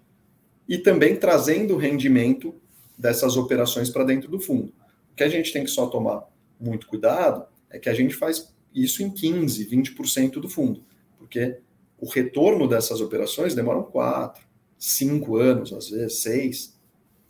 [0.68, 2.54] e também trazendo rendimento
[2.96, 4.72] dessas operações para dentro do fundo.
[5.10, 6.28] O que a gente tem que só tomar
[6.60, 10.84] muito cuidado é que a gente faz isso em 15, 20% do fundo,
[11.18, 11.58] porque
[12.02, 14.44] o retorno dessas operações demoram 4,
[14.76, 16.76] 5 anos, às vezes 6.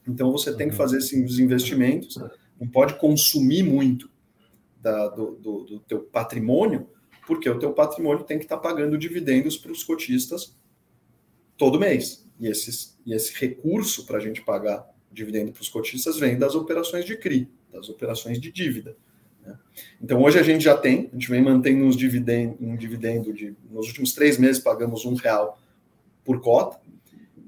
[0.08, 0.78] Então você tem que uhum.
[0.78, 2.18] fazer esses investimentos,
[2.58, 4.10] não pode consumir muito
[4.80, 6.88] da, do, do, do teu patrimônio,
[7.26, 10.56] porque o teu patrimônio tem que estar tá pagando dividendos para os cotistas
[11.58, 12.26] todo mês.
[12.40, 16.54] E, esses, e esse recurso para a gente pagar dividendo para os cotistas vem das
[16.54, 18.96] operações de CRI, das operações de dívida.
[19.44, 19.58] Né?
[20.00, 23.54] Então hoje a gente já tem, a gente vem mantendo uns dividendo, um dividendo de,
[23.70, 25.60] nos últimos três meses pagamos um real
[26.24, 26.80] por cota,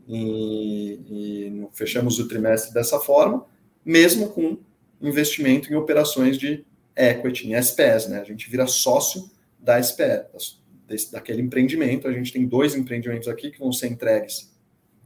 [0.08, 3.46] e, e fechamos o trimestre dessa forma,
[3.84, 4.58] mesmo com
[5.00, 6.64] investimento em operações de
[6.96, 8.20] equity, em SPS, né?
[8.20, 12.06] A gente vira sócio da desse, daquele empreendimento.
[12.06, 14.52] A gente tem dois empreendimentos aqui que vão ser entregues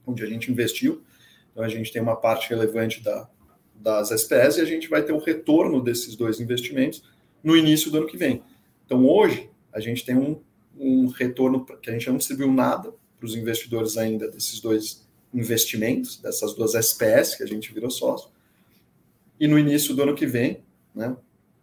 [0.06, 1.02] onde a gente investiu.
[1.52, 3.28] Então a gente tem uma parte relevante da,
[3.80, 7.02] das SPS e a gente vai ter o retorno desses dois investimentos
[7.42, 8.42] no início do ano que vem.
[8.84, 10.40] Então hoje a gente tem um,
[10.78, 16.18] um retorno que a gente não distribuiu nada para os investidores ainda desses dois investimentos,
[16.18, 18.30] dessas duas SPS que a gente virou sócio.
[19.38, 20.62] E no início do ano que vem,
[20.94, 21.16] né,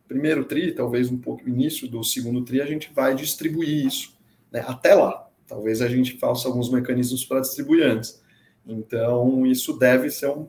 [0.07, 4.15] primeiro tri, talvez um pouco início do segundo tri, a gente vai distribuir isso.
[4.51, 4.63] Né?
[4.65, 8.21] Até lá, talvez a gente faça alguns mecanismos para distribuir antes.
[8.65, 10.47] Então, isso deve ser um,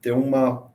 [0.00, 0.70] ter uma,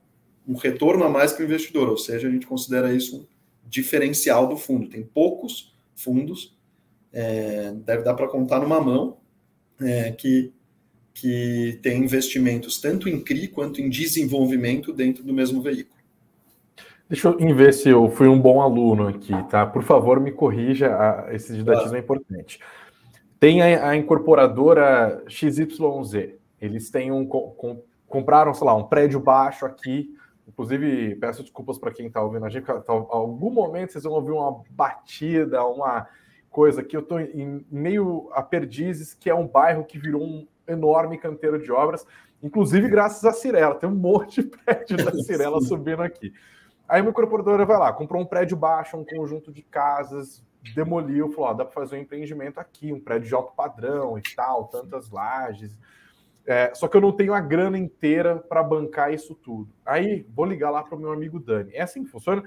[0.48, 3.26] um retorno a mais para o investidor, ou seja, a gente considera isso um
[3.68, 4.90] diferencial do fundo.
[4.90, 6.56] Tem poucos fundos,
[7.12, 9.18] é, deve dar para contar numa mão,
[9.82, 10.54] é, que,
[11.14, 15.96] que tem investimentos tanto em CRI quanto em desenvolvimento dentro do mesmo veículo.
[17.08, 19.66] Deixa eu ver se eu fui um bom aluno aqui, tá?
[19.66, 20.90] Por favor, me corrija,
[21.32, 21.98] esse didatismo claro.
[21.98, 22.60] é importante.
[23.40, 25.68] Tem a, a, incorporadora XYZ,
[26.60, 27.26] eles têm um.
[27.26, 27.84] Com,
[28.16, 30.16] compraram, sei lá, um prédio baixo aqui.
[30.48, 34.32] Inclusive, peço desculpas para quem está ouvindo a gente, porque algum momento vocês vão ouvir
[34.32, 36.08] uma batida, uma
[36.50, 40.48] coisa que eu estou em meio a Perdizes, que é um bairro que virou um
[40.66, 42.08] enorme canteiro de obras,
[42.42, 43.76] inclusive graças à Cirela.
[43.76, 46.32] Tem um monte de prédio da Cirela subindo aqui.
[46.88, 50.42] Aí uma incorporadora vai lá, comprou um prédio baixo, um conjunto de casas,
[50.74, 54.22] demoliu, falou: ó, dá para fazer um empreendimento aqui, um prédio de alto padrão e
[54.36, 55.78] tal, tantas lajes.
[56.48, 59.74] É, só que eu não tenho a grana inteira para bancar isso tudo.
[59.86, 61.72] Aí vou ligar lá para o meu amigo Dani.
[61.74, 62.44] É assim que funciona.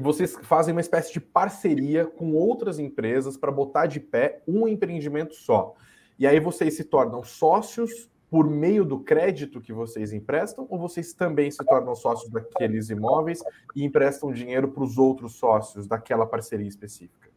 [0.00, 5.34] Vocês fazem uma espécie de parceria com outras empresas para botar de pé um empreendimento
[5.34, 5.74] só.
[6.18, 11.12] E aí vocês se tornam sócios por meio do crédito que vocês emprestam, ou vocês
[11.12, 13.40] também se tornam sócios daqueles imóveis
[13.76, 17.30] e emprestam dinheiro para os outros sócios daquela parceria específica?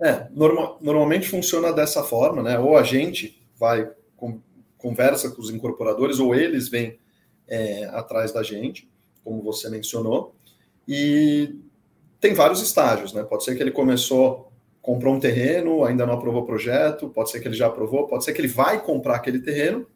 [0.00, 2.58] É, norma, normalmente funciona dessa forma, né?
[2.58, 4.40] Ou a gente vai com,
[4.76, 6.98] conversa com os incorporadores, ou eles vêm
[7.48, 8.86] é, atrás da gente,
[9.24, 10.34] como você mencionou,
[10.86, 11.56] e
[12.20, 13.22] tem vários estágios, né?
[13.22, 14.52] Pode ser que ele começou
[14.84, 18.22] comprou um terreno, ainda não aprovou o projeto, pode ser que ele já aprovou, pode
[18.22, 19.86] ser que ele vai comprar aquele terreno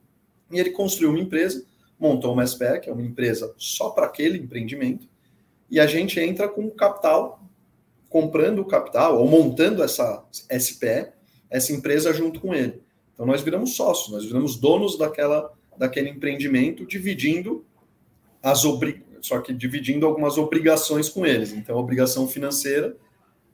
[0.51, 1.63] e ele construiu uma empresa,
[2.01, 5.07] montou uma SPE, que é uma empresa só para aquele empreendimento,
[5.71, 7.39] e a gente entra com capital,
[8.09, 10.25] comprando o capital ou montando essa
[10.59, 11.13] SPE,
[11.51, 12.83] essa empresa junto com ele.
[13.19, 17.67] Então nós viramos sócios, nós viramos donos daquela, daquele empreendimento, dividindo
[18.41, 19.05] as obri...
[19.21, 21.53] só que dividindo algumas obrigações com eles.
[21.53, 22.97] Então, a obrigação financeira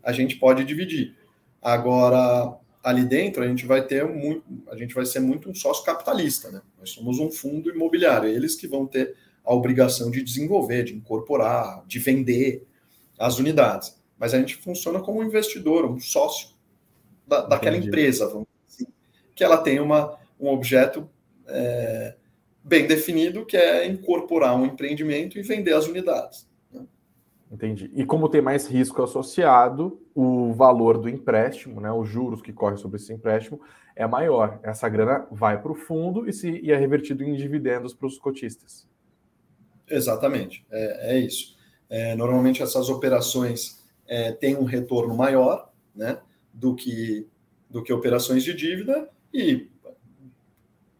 [0.02, 1.16] a gente pode dividir.
[1.62, 5.82] Agora, ali dentro, a gente vai ter muito, a gente vai ser muito um sócio
[5.82, 6.60] capitalista, né?
[6.78, 11.82] Nós somos um fundo imobiliário, eles que vão ter a obrigação de desenvolver, de incorporar,
[11.86, 12.66] de vender
[13.18, 13.98] as unidades.
[14.18, 16.50] Mas a gente funciona como um investidor, um sócio
[17.26, 18.53] da, daquela empresa, vamos
[19.34, 21.08] que ela tem uma, um objeto
[21.46, 22.14] é,
[22.62, 26.48] bem definido, que é incorporar um empreendimento e vender as unidades.
[27.50, 27.88] Entendi.
[27.94, 32.76] E como tem mais risco associado, o valor do empréstimo, né, os juros que correm
[32.76, 33.60] sobre esse empréstimo,
[33.94, 34.58] é maior.
[34.62, 38.18] Essa grana vai para o fundo e, se, e é revertido em dividendos para os
[38.18, 38.88] cotistas.
[39.88, 41.54] Exatamente, é, é isso.
[41.88, 46.18] É, normalmente essas operações é, têm um retorno maior né,
[46.52, 47.28] do, que,
[47.70, 49.68] do que operações de dívida e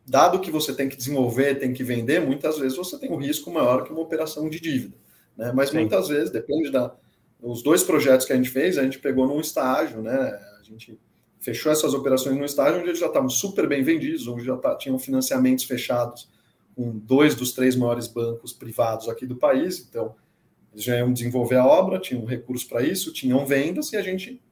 [0.06, 3.50] dado que você tem que desenvolver, tem que vender, muitas vezes você tem um risco
[3.50, 4.96] maior que uma operação de dívida.
[5.36, 5.52] Né?
[5.54, 5.78] Mas Sim.
[5.78, 6.94] muitas vezes, depende da.
[7.40, 10.16] Os dois projetos que a gente fez, a gente pegou num estágio, né?
[10.58, 10.98] A gente
[11.40, 14.74] fechou essas operações num estágio onde eles já estavam super bem vendidos, onde já tá,
[14.76, 16.30] tinham financiamentos fechados
[16.74, 19.86] com dois dos três maiores bancos privados aqui do país.
[19.86, 20.14] Então,
[20.72, 24.42] Eles já iam desenvolver a obra, tinham recursos para isso, tinham vendas, e a gente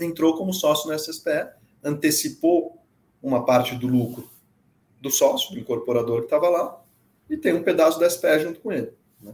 [0.00, 1.50] entrou como sócio no SSPE,
[1.84, 2.79] antecipou
[3.22, 4.28] uma parte do lucro
[5.00, 6.82] do sócio, do incorporador que estava lá,
[7.28, 8.92] e tem um pedaço da SPE junto com ele.
[9.20, 9.32] Né?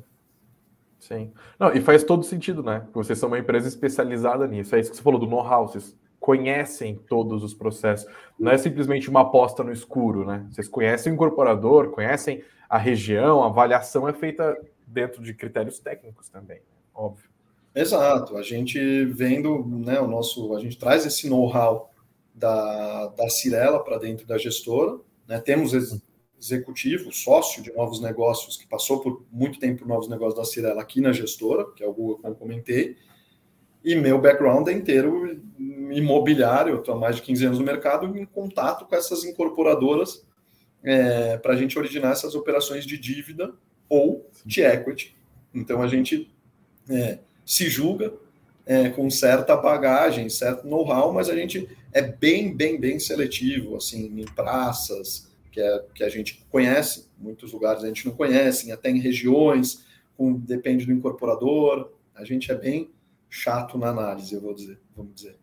[1.01, 1.33] Sim.
[1.59, 2.81] Não, e faz todo sentido, né?
[2.81, 4.77] Porque vocês são uma empresa especializada nisso.
[4.77, 5.67] É isso que você falou do know-how.
[5.67, 8.11] Vocês conhecem todos os processos.
[8.39, 10.47] Não é simplesmente uma aposta no escuro, né?
[10.51, 16.29] Vocês conhecem o incorporador, conhecem a região, a avaliação é feita dentro de critérios técnicos
[16.29, 16.61] também,
[16.95, 17.29] óbvio.
[17.75, 18.37] Exato.
[18.37, 21.91] A gente vendo, né, o nosso, a gente traz esse know-how
[22.37, 25.41] da, da Cirela para dentro da gestora, né?
[25.41, 25.73] Temos
[26.39, 30.83] executivo, sócio de novos negócios, que passou por muito tempo por novos negócios da Cirela
[30.83, 32.97] aqui na gestora, que é o Google, como comentei,
[33.83, 35.41] e meu background é inteiro
[35.91, 40.27] imobiliário, estou há mais de 15 anos no mercado, em contato com essas incorporadoras
[40.83, 43.55] é, para a gente originar essas operações de dívida
[43.89, 45.17] ou de equity.
[45.55, 46.31] Então a gente
[46.91, 48.13] é, se julga
[48.67, 54.21] é, com certa bagagem, certo know-how, mas a gente é bem, bem, bem seletivo, assim,
[54.21, 58.91] em praças, que, é, que a gente conhece, muitos lugares a gente não conhece, até
[58.91, 62.91] em regiões, com, depende do incorporador, a gente é bem
[63.31, 65.39] chato na análise, eu vou dizer, vamos dizer.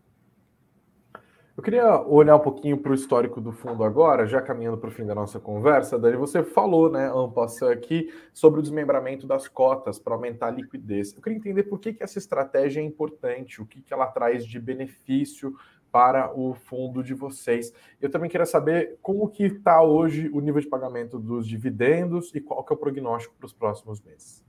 [1.57, 4.91] Eu queria olhar um pouquinho para o histórico do fundo agora, já caminhando para o
[4.91, 5.99] fim da nossa conversa.
[5.99, 11.13] Dani, você falou, né, Ampassa, aqui sobre o desmembramento das cotas para aumentar a liquidez.
[11.13, 14.45] Eu queria entender por que, que essa estratégia é importante, o que, que ela traz
[14.45, 15.55] de benefício
[15.93, 17.71] para o fundo de vocês.
[18.01, 22.41] Eu também queria saber como que está hoje o nível de pagamento dos dividendos e
[22.41, 24.43] qual que é o prognóstico para os próximos meses.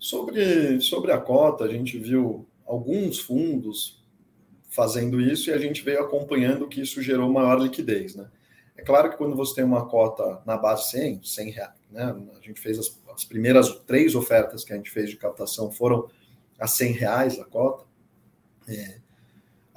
[0.00, 4.04] Sobre, sobre a cota, a gente viu alguns fundos
[4.68, 8.28] fazendo isso e a gente veio acompanhando que isso gerou maior liquidez, né?
[8.76, 12.16] É claro que quando você tem uma cota na base 100, 100 reais, né?
[12.36, 16.08] A gente fez as, as primeiras três ofertas que a gente fez de captação foram
[16.58, 17.84] a 100 reais a cota.
[18.66, 19.01] É,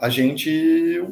[0.06, 1.04] a gente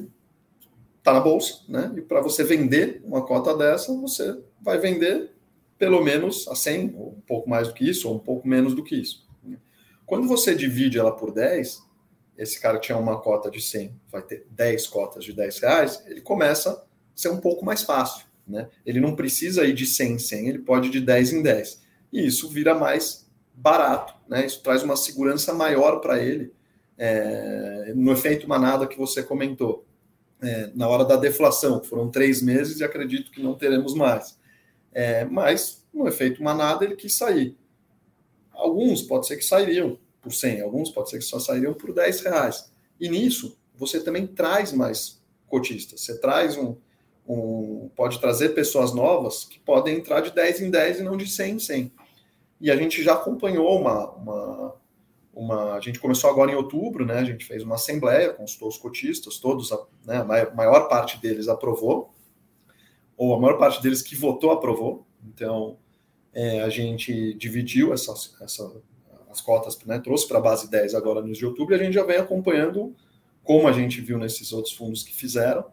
[0.99, 1.91] está na bolsa, né?
[1.97, 5.31] E para você vender uma cota dessa, você vai vender
[5.79, 8.75] pelo menos a 100, ou um pouco mais do que isso, ou um pouco menos
[8.75, 9.27] do que isso.
[10.05, 11.81] Quando você divide ela por 10,
[12.37, 16.21] esse cara tinha uma cota de 100, vai ter 10 cotas de 10 reais, ele
[16.21, 16.83] começa a
[17.15, 18.27] ser um pouco mais fácil.
[18.47, 18.69] Né?
[18.85, 21.81] Ele não precisa ir de 100 em 100, ele pode ir de 10 em 10.
[22.11, 24.45] E isso vira mais barato, né?
[24.45, 26.53] isso traz uma segurança maior para ele.
[26.97, 29.85] É, no efeito manada que você comentou,
[30.41, 34.37] é, na hora da deflação, foram três meses e acredito que não teremos mais.
[34.91, 37.57] É, mas, no efeito manada, ele quis sair.
[38.51, 42.21] Alguns pode ser que sairiam por 100, alguns pode ser que só sairiam por 10
[42.21, 42.71] reais.
[42.99, 46.01] E nisso, você também traz mais cotistas.
[46.01, 46.75] Você traz um,
[47.27, 51.27] um, pode trazer pessoas novas que podem entrar de 10 em 10 e não de
[51.27, 51.91] 100 em 100.
[52.61, 54.75] E a gente já acompanhou uma, uma,
[55.33, 57.17] uma, a gente começou agora em outubro, né?
[57.17, 59.71] A gente fez uma assembleia, consultou os cotistas, todos,
[60.05, 62.13] né, a maior parte deles aprovou,
[63.17, 65.05] ou a maior parte deles que votou aprovou.
[65.25, 65.77] Então,
[66.33, 68.71] é, a gente dividiu essa, essa,
[69.29, 71.83] as cotas, né, trouxe para a base 10 agora no mês de outubro, e a
[71.83, 72.95] gente já vem acompanhando,
[73.43, 75.65] como a gente viu nesses outros fundos que fizeram,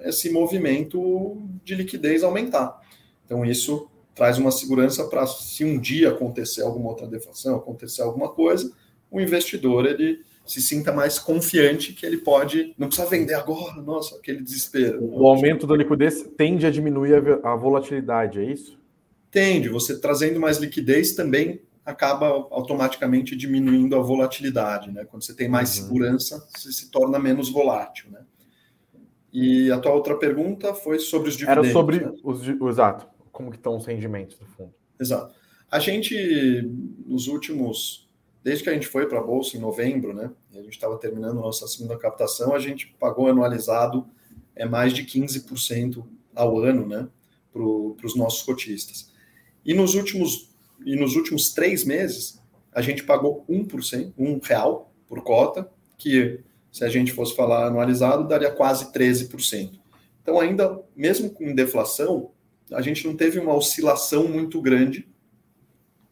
[0.00, 2.80] esse movimento de liquidez aumentar.
[3.24, 8.28] Então, isso traz uma segurança para, se um dia acontecer alguma outra deflação, acontecer alguma
[8.28, 8.72] coisa,
[9.10, 14.16] o investidor ele se sinta mais confiante que ele pode, não precisa vender agora, nossa,
[14.16, 15.02] aquele desespero.
[15.02, 18.78] O aumento da liquidez tende a diminuir a volatilidade, é isso?
[19.30, 25.04] Tende, você trazendo mais liquidez também acaba automaticamente diminuindo a volatilidade, né?
[25.04, 25.84] Quando você tem mais uhum.
[25.84, 28.20] segurança, você se torna menos volátil, né?
[29.32, 31.64] E a tua outra pergunta foi sobre os dividendos.
[31.64, 32.12] Era sobre né?
[32.22, 34.72] os, exato, como que estão os rendimentos do fundo.
[34.98, 35.34] Exato.
[35.70, 36.62] A gente,
[37.04, 38.03] nos últimos
[38.44, 41.36] desde que a gente foi para a Bolsa em novembro, né, a gente estava terminando
[41.36, 44.06] nossa segunda captação, a gente pagou anualizado
[44.54, 46.04] é mais de 15%
[46.34, 47.08] ao ano né,
[47.52, 49.10] para os nossos cotistas.
[49.64, 50.54] E nos últimos
[50.84, 52.42] e nos últimos três meses,
[52.72, 56.40] a gente pagou 1%, um real por cota, que
[56.70, 59.78] se a gente fosse falar anualizado, daria quase 13%.
[60.20, 62.32] Então, ainda, mesmo com deflação,
[62.72, 65.08] a gente não teve uma oscilação muito grande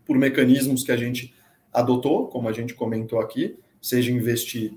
[0.07, 1.35] por mecanismos que a gente
[1.73, 4.75] adotou, como a gente comentou aqui, seja investir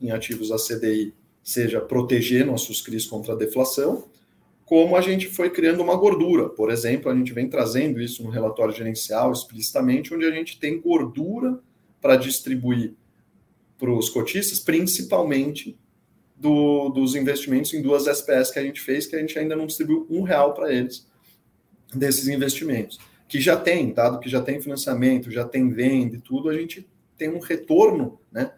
[0.00, 4.08] em ativos a CDI, seja proteger nossos CRIs contra a deflação,
[4.64, 6.48] como a gente foi criando uma gordura.
[6.48, 10.80] Por exemplo, a gente vem trazendo isso no relatório gerencial explicitamente, onde a gente tem
[10.80, 11.60] gordura
[12.00, 12.94] para distribuir
[13.78, 15.78] para os cotistas, principalmente
[16.34, 19.66] do, dos investimentos em duas SPS que a gente fez, que a gente ainda não
[19.66, 21.06] distribuiu um real para eles
[21.94, 22.98] desses investimentos.
[23.28, 26.86] Que já tem, dado que já tem financiamento, já tem venda e tudo, a gente
[27.16, 28.52] tem um retorno, né?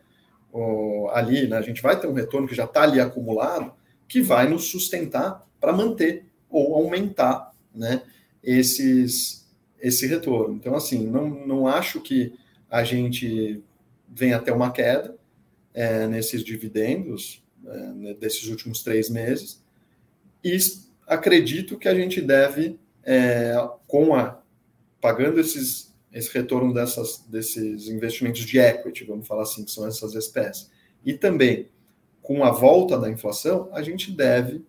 [1.13, 1.57] ali, né?
[1.57, 3.73] A gente vai ter um retorno que já está ali acumulado,
[4.09, 8.03] que vai nos sustentar para manter ou aumentar, né?
[8.43, 9.47] Esses,
[9.81, 10.57] esse retorno.
[10.57, 12.35] Então, assim, não, não acho que
[12.71, 13.63] a gente
[14.09, 15.17] venha até uma queda
[15.75, 19.63] é, nesses dividendos é, desses últimos três meses
[20.43, 20.57] e
[21.07, 23.55] acredito que a gente deve, é,
[23.87, 24.41] com a
[25.01, 30.15] pagando esses, esse retorno dessas, desses investimentos de equity, vamos falar assim, que são essas
[30.15, 30.71] espécies,
[31.05, 31.69] e também
[32.29, 34.63] com a volta da inflação, a gente deve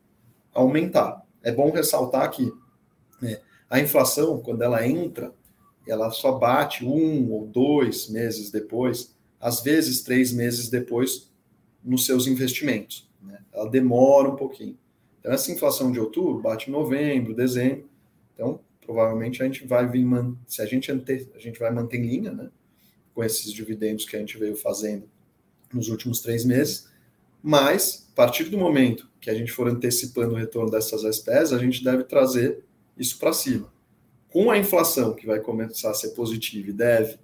[0.54, 1.26] aumentar.
[1.44, 2.50] É bom ressaltar que
[3.22, 5.34] né, a inflação, quando ela entra,
[5.86, 11.30] ela só bate um ou dois meses depois, às vezes três meses depois,
[11.84, 13.10] nos seus investimentos.
[13.22, 13.40] Né?
[13.52, 14.78] Ela demora um pouquinho.
[15.20, 17.90] Então, essa inflação de outubro bate em novembro, dezembro.
[18.34, 20.04] Então, provavelmente a gente vai vir,
[20.48, 22.50] se a gente, a gente vai manter em linha, né?
[23.14, 25.08] Com esses dividendos que a gente veio fazendo
[25.72, 26.90] nos últimos três meses.
[27.40, 31.60] Mas, a partir do momento que a gente for antecipando o retorno dessas espécies, a
[31.60, 32.64] gente deve trazer
[32.98, 33.72] isso para cima.
[34.28, 37.20] Com a inflação, que vai começar a ser positiva e deve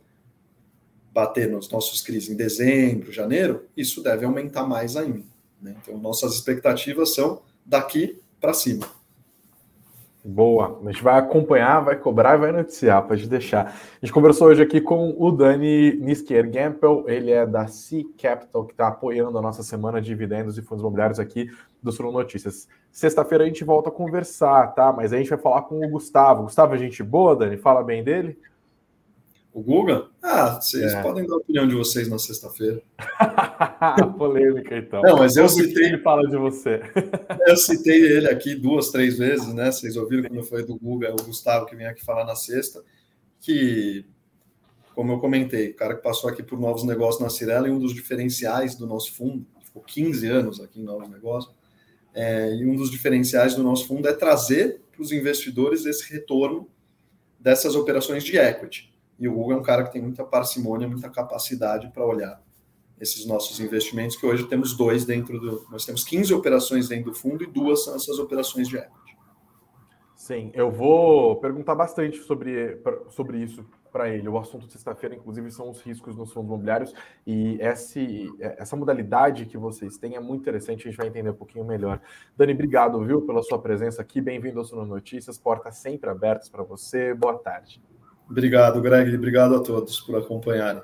[1.12, 5.26] bater nos nossos CRIs em dezembro, janeiro, isso deve aumentar mais ainda.
[5.60, 5.76] Né?
[5.82, 8.88] Então, nossas expectativas são daqui para cima.
[10.28, 13.68] Boa, a gente vai acompanhar, vai cobrar e vai noticiar, pode deixar.
[13.68, 18.66] A gente conversou hoje aqui com o Dani Niskier Gampel, ele é da C Capital,
[18.66, 22.68] que está apoiando a nossa semana de dividendos e fundos imobiliários aqui do Sul Notícias.
[22.92, 24.92] Sexta-feira a gente volta a conversar, tá?
[24.92, 26.42] Mas a gente vai falar com o Gustavo.
[26.42, 27.58] Gustavo é gente boa, Dani?
[27.58, 28.36] Fala bem dele?
[29.54, 30.08] O Guga?
[30.24, 31.04] Ah, vocês é.
[31.04, 32.82] podem dar a opinião de vocês na sexta-feira.
[34.18, 35.02] Polêmica, então.
[35.02, 35.86] Não, mas eu citei.
[35.86, 36.82] Ele fala de você.
[37.48, 39.72] eu citei ele aqui duas, três vezes, né?
[39.72, 42.84] Vocês ouviram quando eu falei do Guga, o Gustavo que vem aqui falar na sexta,
[43.40, 44.06] que,
[44.94, 47.80] como eu comentei, o cara que passou aqui por novos negócios na Cirela e um
[47.80, 51.54] dos diferenciais do nosso fundo, ficou 15 anos aqui em novos negócios,
[52.14, 56.70] é, e um dos diferenciais do nosso fundo é trazer para os investidores esse retorno
[57.38, 58.94] dessas operações de equity.
[59.20, 62.45] E o Google é um cara que tem muita parcimônia, muita capacidade para olhar
[63.00, 65.66] esses nossos investimentos, que hoje temos dois dentro do.
[65.70, 69.06] Nós temos 15 operações dentro do fundo e duas são essas operações de equity.
[70.16, 74.28] Sim, eu vou perguntar bastante sobre, sobre isso para ele.
[74.28, 76.94] O assunto de sexta-feira, inclusive, são os riscos nos fundos imobiliários
[77.28, 81.36] e esse, essa modalidade que vocês têm é muito interessante, a gente vai entender um
[81.36, 82.02] pouquinho melhor.
[82.36, 84.20] Dani, obrigado, viu, pela sua presença aqui.
[84.20, 87.14] Bem-vindo ao Suno Notícias, portas sempre abertas para você.
[87.14, 87.80] Boa tarde.
[88.28, 89.16] Obrigado, Greg.
[89.16, 90.82] Obrigado a todos por acompanharem.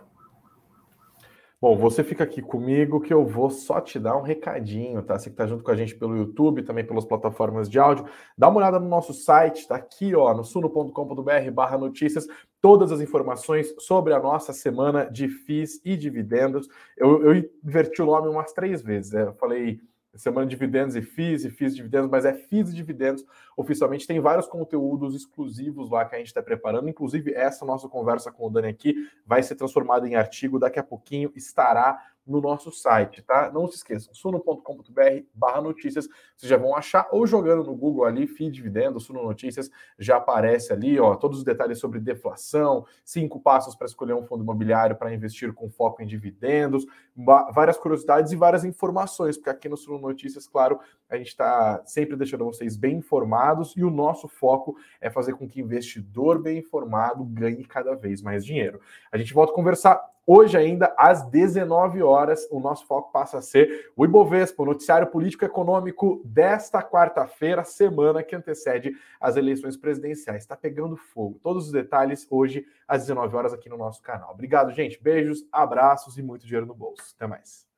[1.62, 5.20] Bom, você fica aqui comigo que eu vou só te dar um recadinho, tá?
[5.20, 8.04] Você que está junto com a gente pelo YouTube, também pelas plataformas de áudio,
[8.36, 12.26] dá uma olhada no nosso site, tá aqui, ó, no suno.com.br barra notícias,
[12.60, 16.68] todas as informações sobre a nossa semana de FIIs e dividendos.
[16.98, 19.22] Eu, eu inverti o nome umas três vezes, né?
[19.28, 19.80] Eu falei
[20.16, 24.06] semana de dividendos e FIIs, e FIIs e dividendos, mas é FIIs e dividendos oficialmente.
[24.06, 28.48] Tem vários conteúdos exclusivos lá que a gente está preparando, inclusive essa nossa conversa com
[28.48, 28.96] o Dani aqui
[29.26, 32.00] vai ser transformada em artigo, daqui a pouquinho estará
[32.32, 33.52] no nosso site, tá?
[33.52, 35.02] Não se esqueçam, suno.com.br
[35.34, 39.70] barra notícias, vocês já vão achar, ou jogando no Google ali, FII Dividendo, Suno Notícias,
[40.00, 44.44] já aparece ali, ó, todos os detalhes sobre deflação, cinco passos para escolher um fundo
[44.44, 46.86] imobiliário para investir com foco em dividendos,
[47.54, 50.80] várias curiosidades e várias informações, porque aqui no Suno Notícias, claro,
[51.10, 55.48] a gente está sempre deixando vocês bem informados e o nosso foco é fazer com
[55.48, 58.80] que investidor bem informado ganhe cada vez mais dinheiro.
[59.12, 60.02] A gente volta a conversar
[60.34, 65.08] Hoje ainda, às 19 horas, o nosso foco passa a ser o Ibovespa, o noticiário
[65.08, 70.44] político-econômico desta quarta-feira, semana que antecede as eleições presidenciais.
[70.44, 71.38] Está pegando fogo.
[71.44, 74.32] Todos os detalhes hoje, às 19 horas, aqui no nosso canal.
[74.32, 75.04] Obrigado, gente.
[75.04, 77.14] Beijos, abraços e muito dinheiro no bolso.
[77.14, 77.70] Até mais.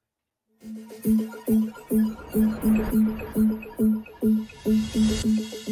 [4.64, 5.63] Thank you.